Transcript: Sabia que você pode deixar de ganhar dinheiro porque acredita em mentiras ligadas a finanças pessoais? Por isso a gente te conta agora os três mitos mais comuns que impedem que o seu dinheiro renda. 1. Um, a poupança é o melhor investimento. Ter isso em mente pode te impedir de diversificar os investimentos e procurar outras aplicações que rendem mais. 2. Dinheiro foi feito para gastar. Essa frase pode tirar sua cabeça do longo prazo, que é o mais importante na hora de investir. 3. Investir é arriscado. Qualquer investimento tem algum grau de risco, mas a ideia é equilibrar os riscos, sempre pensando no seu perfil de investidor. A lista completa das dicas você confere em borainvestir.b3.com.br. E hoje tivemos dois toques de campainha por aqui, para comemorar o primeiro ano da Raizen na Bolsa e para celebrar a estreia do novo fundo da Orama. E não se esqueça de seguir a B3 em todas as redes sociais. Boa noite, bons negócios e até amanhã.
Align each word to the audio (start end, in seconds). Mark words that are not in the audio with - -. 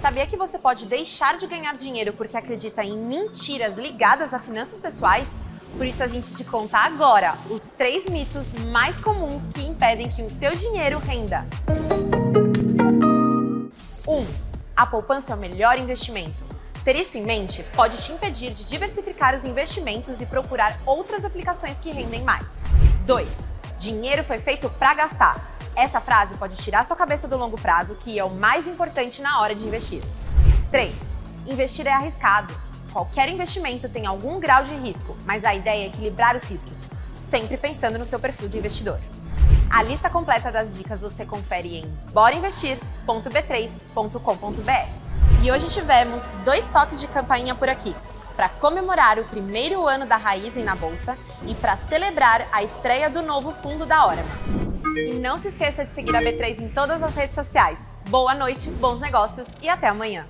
Sabia 0.00 0.26
que 0.28 0.36
você 0.36 0.56
pode 0.60 0.86
deixar 0.86 1.38
de 1.38 1.46
ganhar 1.48 1.76
dinheiro 1.76 2.12
porque 2.12 2.36
acredita 2.36 2.84
em 2.84 2.96
mentiras 2.96 3.76
ligadas 3.76 4.32
a 4.32 4.38
finanças 4.38 4.78
pessoais? 4.78 5.40
Por 5.76 5.84
isso 5.84 6.04
a 6.04 6.06
gente 6.06 6.32
te 6.36 6.44
conta 6.44 6.78
agora 6.78 7.36
os 7.50 7.62
três 7.70 8.06
mitos 8.06 8.52
mais 8.66 8.96
comuns 9.00 9.46
que 9.46 9.60
impedem 9.60 10.08
que 10.08 10.22
o 10.22 10.30
seu 10.30 10.54
dinheiro 10.54 11.00
renda. 11.00 11.44
1. 14.06 14.12
Um, 14.12 14.24
a 14.76 14.86
poupança 14.86 15.32
é 15.32 15.34
o 15.34 15.38
melhor 15.38 15.80
investimento. 15.80 16.44
Ter 16.84 16.94
isso 16.94 17.18
em 17.18 17.22
mente 17.22 17.64
pode 17.74 17.96
te 17.98 18.12
impedir 18.12 18.52
de 18.52 18.64
diversificar 18.66 19.34
os 19.34 19.44
investimentos 19.44 20.20
e 20.20 20.26
procurar 20.26 20.80
outras 20.86 21.24
aplicações 21.24 21.80
que 21.80 21.90
rendem 21.90 22.22
mais. 22.22 22.66
2. 23.04 23.48
Dinheiro 23.80 24.22
foi 24.22 24.38
feito 24.38 24.70
para 24.70 24.94
gastar. 24.94 25.57
Essa 25.74 26.00
frase 26.00 26.36
pode 26.36 26.56
tirar 26.56 26.84
sua 26.84 26.96
cabeça 26.96 27.28
do 27.28 27.36
longo 27.36 27.60
prazo, 27.60 27.94
que 27.94 28.18
é 28.18 28.24
o 28.24 28.30
mais 28.30 28.66
importante 28.66 29.22
na 29.22 29.40
hora 29.40 29.54
de 29.54 29.66
investir. 29.66 30.02
3. 30.70 30.94
Investir 31.46 31.86
é 31.86 31.92
arriscado. 31.92 32.54
Qualquer 32.92 33.28
investimento 33.28 33.88
tem 33.88 34.06
algum 34.06 34.40
grau 34.40 34.62
de 34.62 34.74
risco, 34.74 35.16
mas 35.24 35.44
a 35.44 35.54
ideia 35.54 35.84
é 35.84 35.86
equilibrar 35.86 36.34
os 36.34 36.48
riscos, 36.48 36.90
sempre 37.12 37.56
pensando 37.56 37.98
no 37.98 38.04
seu 38.04 38.18
perfil 38.18 38.48
de 38.48 38.58
investidor. 38.58 38.98
A 39.70 39.82
lista 39.82 40.08
completa 40.08 40.50
das 40.50 40.74
dicas 40.76 41.02
você 41.02 41.26
confere 41.26 41.76
em 41.76 41.84
borainvestir.b3.com.br. 42.12 44.88
E 45.42 45.52
hoje 45.52 45.68
tivemos 45.68 46.30
dois 46.44 46.66
toques 46.68 46.98
de 46.98 47.06
campainha 47.06 47.54
por 47.54 47.68
aqui, 47.68 47.94
para 48.34 48.48
comemorar 48.48 49.18
o 49.18 49.24
primeiro 49.24 49.86
ano 49.86 50.06
da 50.06 50.16
Raizen 50.16 50.64
na 50.64 50.74
Bolsa 50.74 51.18
e 51.46 51.54
para 51.54 51.76
celebrar 51.76 52.48
a 52.50 52.62
estreia 52.62 53.10
do 53.10 53.20
novo 53.20 53.50
fundo 53.50 53.84
da 53.84 54.06
Orama. 54.06 54.67
E 55.06 55.14
não 55.14 55.38
se 55.38 55.48
esqueça 55.48 55.84
de 55.84 55.92
seguir 55.92 56.14
a 56.16 56.20
B3 56.20 56.60
em 56.60 56.68
todas 56.68 57.02
as 57.02 57.14
redes 57.14 57.34
sociais. 57.34 57.88
Boa 58.08 58.34
noite, 58.34 58.68
bons 58.70 59.00
negócios 59.00 59.46
e 59.62 59.68
até 59.68 59.86
amanhã. 59.86 60.26